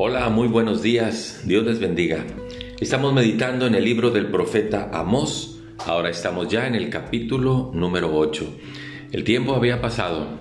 Hola, 0.00 0.28
muy 0.28 0.46
buenos 0.46 0.80
días. 0.80 1.42
Dios 1.44 1.66
les 1.66 1.80
bendiga. 1.80 2.24
Estamos 2.78 3.12
meditando 3.12 3.66
en 3.66 3.74
el 3.74 3.84
libro 3.84 4.12
del 4.12 4.28
profeta 4.28 4.90
Amós. 4.92 5.58
Ahora 5.84 6.08
estamos 6.08 6.46
ya 6.46 6.68
en 6.68 6.76
el 6.76 6.88
capítulo 6.88 7.72
número 7.74 8.16
8. 8.16 8.46
El 9.10 9.24
tiempo 9.24 9.56
había 9.56 9.80
pasado. 9.80 10.38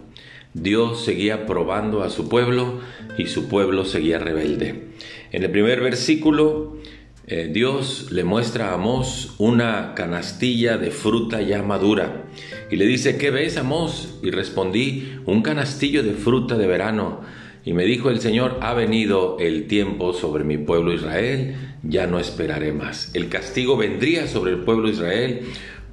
Dios 0.53 1.03
seguía 1.03 1.47
probando 1.47 2.03
a 2.03 2.11
su 2.11 2.29
pueblo 2.29 2.81
y 3.17 3.25
su 3.25 3.47
pueblo 3.47 3.83
seguía 3.83 4.19
rebelde. 4.19 4.89
En 5.31 5.41
el 5.41 5.49
primer 5.49 5.81
versículo, 5.81 6.77
eh, 7.25 7.49
Dios 7.51 8.11
le 8.11 8.23
muestra 8.23 8.69
a 8.69 8.73
Amós 8.75 9.33
una 9.39 9.95
canastilla 9.95 10.77
de 10.77 10.91
fruta 10.91 11.41
ya 11.41 11.63
madura 11.63 12.25
y 12.69 12.75
le 12.75 12.85
dice, 12.85 13.17
¿qué 13.17 13.31
ves, 13.31 13.57
Amós? 13.57 14.19
Y 14.21 14.29
respondí, 14.29 15.17
un 15.25 15.41
canastillo 15.41 16.03
de 16.03 16.13
fruta 16.13 16.59
de 16.59 16.67
verano 16.67 17.21
y 17.67 17.73
me 17.73 17.83
dijo 17.83 18.09
el 18.09 18.21
Señor, 18.21 18.59
ha 18.61 18.73
venido 18.73 19.35
el 19.41 19.67
tiempo 19.67 20.13
sobre 20.13 20.45
mi 20.45 20.57
pueblo 20.57 20.93
Israel, 20.93 21.57
ya 21.83 22.07
no 22.07 22.17
esperaré 22.17 22.71
más. 22.71 23.11
El 23.13 23.27
castigo 23.27 23.75
vendría 23.75 24.27
sobre 24.27 24.51
el 24.51 24.59
pueblo 24.59 24.87
Israel 24.87 25.41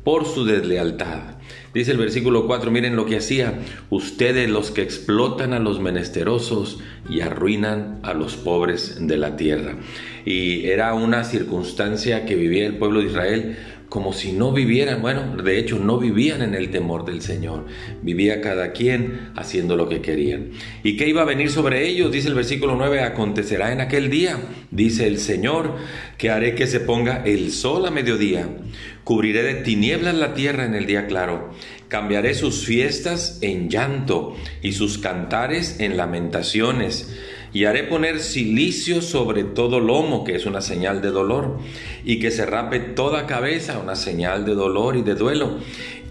por 0.05 0.25
su 0.25 0.45
deslealtad. 0.45 1.35
Dice 1.75 1.91
el 1.91 1.99
versículo 1.99 2.47
4, 2.47 2.71
miren 2.71 2.95
lo 2.95 3.07
que 3.07 3.17
hacía, 3.17 3.59
ustedes 3.91 4.49
los 4.49 4.71
que 4.71 4.83
explotan 4.83 5.53
a 5.53 5.59
los 5.59 5.81
menesterosos 5.81 6.79
y 7.11 7.23
arruinan 7.23 7.99
a 8.05 8.15
los 8.15 8.37
pobres 8.37 9.05
de 9.09 9.17
la 9.17 9.35
tierra. 9.35 9.75
Y 10.25 10.67
era 10.67 10.95
una 10.95 11.25
circunstancia 11.25 12.25
que 12.25 12.37
vivía 12.37 12.67
el 12.67 12.79
pueblo 12.79 13.01
de 13.01 13.07
Israel 13.07 13.57
como 13.95 14.13
si 14.13 14.33
no 14.33 14.51
vivieran, 14.51 15.01
bueno, 15.01 15.37
de 15.41 15.57
hecho 15.57 15.79
no 15.79 15.99
vivían 15.99 16.43
en 16.43 16.57
el 16.57 16.73
temor 16.73 17.05
del 17.05 17.23
Señor, 17.23 17.67
vivía 18.03 18.41
cada 18.41 18.73
quien 18.73 19.31
haciendo 19.37 19.77
lo 19.77 19.89
que 19.89 20.01
querían. 20.01 20.51
¿Y 20.83 20.97
qué 20.97 21.09
iba 21.09 21.23
a 21.23 21.25
venir 21.25 21.49
sobre 21.49 21.87
ellos? 21.87 22.11
Dice 22.11 22.27
el 22.27 22.35
versículo 22.35 22.75
9, 22.75 23.03
acontecerá 23.03 23.73
en 23.73 23.81
aquel 23.81 24.11
día, 24.11 24.37
dice 24.73 25.07
el 25.07 25.21
Señor, 25.21 25.77
que 26.19 26.29
haré 26.29 26.57
que 26.57 26.67
se 26.67 26.81
ponga 26.81 27.23
el 27.25 27.53
sol 27.53 27.87
a 27.87 27.93
mediodía, 27.93 28.49
cubriré 29.05 29.45
de 29.45 29.63
tinieblas 29.63 30.17
la 30.17 30.35
tierra 30.35 30.65
en 30.65 30.75
el 30.75 30.87
día 30.87 31.07
claro, 31.07 31.53
cambiaré 31.87 32.35
sus 32.35 32.65
fiestas 32.65 33.39
en 33.43 33.71
llanto 33.71 34.35
y 34.61 34.73
sus 34.73 34.99
cantares 34.99 35.79
en 35.79 35.97
lamentaciones 35.97 37.15
y 37.55 37.65
haré 37.65 37.85
poner 37.85 38.19
silicio 38.19 39.01
sobre 39.01 39.45
todo 39.45 39.81
lomo, 39.81 40.25
que 40.25 40.35
es 40.35 40.45
una 40.45 40.61
señal 40.61 41.01
de 41.01 41.11
dolor, 41.11 41.59
y 42.05 42.19
que 42.19 42.33
se 42.33 42.45
rape 42.45 42.81
toda 42.81 43.27
cabeza, 43.27 43.79
una 43.79 43.95
señal 43.95 44.45
de 44.45 44.55
dolor 44.55 44.97
y 44.97 45.03
de 45.03 45.15
duelo, 45.15 45.61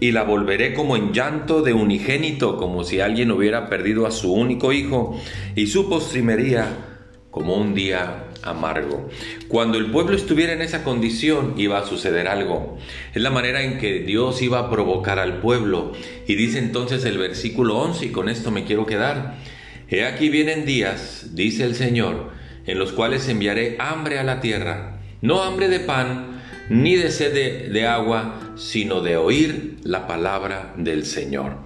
y 0.00 0.10
la 0.12 0.24
volveré 0.24 0.72
como 0.72 0.96
en 0.96 1.12
llanto 1.12 1.60
de 1.62 1.74
unigénito, 1.74 2.56
como 2.56 2.82
si 2.82 3.00
alguien 3.00 3.30
hubiera 3.30 3.68
perdido 3.68 4.06
a 4.06 4.10
su 4.10 4.32
único 4.32 4.72
hijo, 4.72 5.20
y 5.54 5.66
su 5.66 5.88
postrimería 5.88 6.94
como 7.30 7.56
un 7.56 7.74
día 7.74 8.24
amargo. 8.42 9.10
Cuando 9.48 9.76
el 9.76 9.90
pueblo 9.90 10.16
estuviera 10.16 10.54
en 10.54 10.62
esa 10.62 10.82
condición 10.82 11.54
iba 11.58 11.78
a 11.78 11.86
suceder 11.86 12.28
algo. 12.28 12.78
Es 13.12 13.20
la 13.20 13.30
manera 13.30 13.62
en 13.62 13.78
que 13.78 14.00
Dios 14.00 14.40
iba 14.40 14.60
a 14.60 14.70
provocar 14.70 15.18
al 15.18 15.40
pueblo. 15.40 15.92
Y 16.26 16.36
dice 16.36 16.58
entonces 16.58 17.04
el 17.04 17.18
versículo 17.18 17.76
11, 17.78 18.06
y 18.06 18.08
con 18.10 18.28
esto 18.28 18.50
me 18.50 18.64
quiero 18.64 18.86
quedar, 18.86 19.36
He 19.88 20.04
aquí 20.04 20.28
vienen 20.28 20.64
días, 20.64 21.34
dice 21.34 21.64
el 21.64 21.74
Señor, 21.74 22.30
en 22.66 22.78
los 22.78 22.92
cuales 22.92 23.28
enviaré 23.28 23.76
hambre 23.78 24.18
a 24.18 24.24
la 24.24 24.40
tierra, 24.40 25.00
no 25.20 25.42
hambre 25.42 25.68
de 25.68 25.80
pan, 25.80 26.40
ni 26.70 26.96
de 26.96 27.10
sed 27.10 27.70
de, 27.70 27.86
agua, 27.86 28.54
sino 28.56 29.02
de 29.02 29.16
oír 29.16 29.76
la 29.82 30.06
palabra 30.06 30.72
del 30.76 31.04
Señor. 31.04 31.58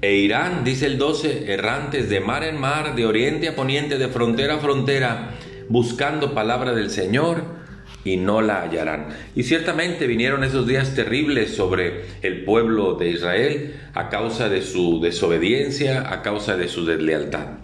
E 0.00 0.14
irán, 0.14 0.64
dice 0.64 0.86
el 0.86 0.96
12, 0.96 1.52
errantes 1.52 2.08
de 2.08 2.20
mar 2.20 2.44
en 2.44 2.58
mar, 2.58 2.94
de 2.94 3.04
oriente 3.04 3.48
a 3.48 3.56
poniente, 3.56 3.98
de 3.98 4.08
frontera 4.08 4.54
a 4.54 4.58
frontera, 4.58 5.34
buscando 5.68 6.34
palabra 6.34 6.72
del 6.72 6.90
Señor 6.90 7.58
y 8.04 8.16
no 8.16 8.40
la 8.40 8.62
hallarán. 8.62 9.08
Y 9.34 9.42
ciertamente 9.42 10.06
vinieron 10.06 10.44
esos 10.44 10.66
días 10.66 10.94
terribles 10.94 11.50
sobre 11.50 12.04
el 12.22 12.44
pueblo 12.44 12.94
de 12.94 13.10
Israel 13.10 13.74
a 13.94 14.08
causa 14.08 14.48
de 14.48 14.62
su 14.62 15.00
desobediencia, 15.00 16.12
a 16.12 16.22
causa 16.22 16.56
de 16.56 16.68
su 16.68 16.84
deslealtad. 16.84 17.58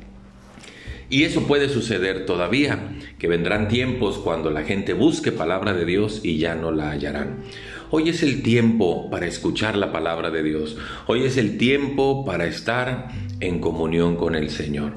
Y 1.10 1.24
eso 1.24 1.46
puede 1.46 1.68
suceder 1.68 2.26
todavía, 2.26 2.96
que 3.18 3.28
vendrán 3.28 3.68
tiempos 3.68 4.18
cuando 4.18 4.50
la 4.50 4.64
gente 4.64 4.94
busque 4.94 5.32
palabra 5.32 5.72
de 5.74 5.84
Dios 5.84 6.20
y 6.24 6.38
ya 6.38 6.54
no 6.54 6.72
la 6.72 6.90
hallarán. 6.90 7.44
Hoy 7.90 8.08
es 8.08 8.22
el 8.22 8.42
tiempo 8.42 9.08
para 9.10 9.26
escuchar 9.26 9.76
la 9.76 9.92
palabra 9.92 10.30
de 10.30 10.42
Dios. 10.42 10.76
Hoy 11.06 11.22
es 11.22 11.36
el 11.36 11.58
tiempo 11.58 12.24
para 12.24 12.46
estar 12.46 13.08
en 13.46 13.60
comunión 13.60 14.16
con 14.16 14.34
el 14.34 14.50
Señor. 14.50 14.94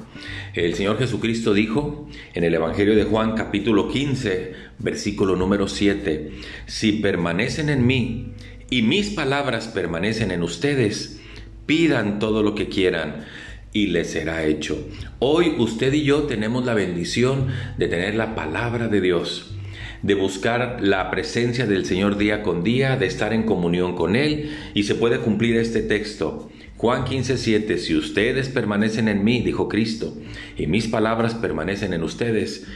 El 0.54 0.74
Señor 0.74 0.98
Jesucristo 0.98 1.52
dijo 1.52 2.08
en 2.34 2.44
el 2.44 2.54
Evangelio 2.54 2.94
de 2.96 3.04
Juan 3.04 3.34
capítulo 3.34 3.88
15, 3.88 4.54
versículo 4.78 5.36
número 5.36 5.68
7, 5.68 6.30
si 6.66 6.92
permanecen 6.92 7.68
en 7.68 7.86
mí 7.86 8.32
y 8.70 8.82
mis 8.82 9.10
palabras 9.10 9.68
permanecen 9.68 10.30
en 10.30 10.42
ustedes, 10.42 11.20
pidan 11.66 12.18
todo 12.18 12.42
lo 12.42 12.54
que 12.54 12.68
quieran 12.68 13.26
y 13.72 13.88
les 13.88 14.10
será 14.10 14.44
hecho. 14.44 14.88
Hoy 15.18 15.54
usted 15.58 15.92
y 15.92 16.04
yo 16.04 16.22
tenemos 16.22 16.64
la 16.64 16.74
bendición 16.74 17.48
de 17.76 17.88
tener 17.88 18.14
la 18.14 18.34
palabra 18.34 18.88
de 18.88 19.00
Dios 19.00 19.57
de 20.02 20.14
buscar 20.14 20.78
la 20.80 21.10
presencia 21.10 21.66
del 21.66 21.84
Señor 21.84 22.16
día 22.16 22.42
con 22.42 22.62
día, 22.62 22.96
de 22.96 23.06
estar 23.06 23.32
en 23.32 23.42
comunión 23.42 23.96
con 23.96 24.16
Él 24.16 24.50
y 24.74 24.84
se 24.84 24.94
puede 24.94 25.18
cumplir 25.18 25.56
este 25.56 25.82
texto. 25.82 26.48
Juan 26.76 27.04
15:7, 27.04 27.78
si 27.78 27.96
ustedes 27.96 28.48
permanecen 28.48 29.08
en 29.08 29.24
mí, 29.24 29.40
dijo 29.42 29.68
Cristo, 29.68 30.16
y 30.56 30.66
mis 30.66 30.86
palabras 30.86 31.34
permanecen 31.34 31.92
en 31.92 32.04
ustedes, 32.04 32.66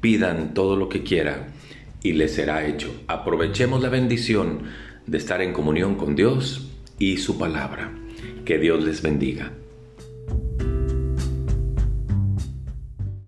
pidan 0.00 0.54
todo 0.54 0.76
lo 0.76 0.88
que 0.88 1.02
quieran 1.02 1.46
y 2.02 2.12
les 2.12 2.32
será 2.32 2.66
hecho. 2.66 2.94
Aprovechemos 3.08 3.82
la 3.82 3.88
bendición 3.88 4.62
de 5.06 5.18
estar 5.18 5.42
en 5.42 5.52
comunión 5.52 5.96
con 5.96 6.14
Dios 6.14 6.70
y 6.98 7.16
su 7.16 7.38
palabra. 7.38 7.92
Que 8.44 8.58
Dios 8.58 8.84
les 8.84 9.02
bendiga. 9.02 9.52